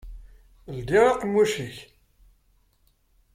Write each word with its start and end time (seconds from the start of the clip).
Ldi 0.75 0.99
aqemmuc-ik! 1.09 1.77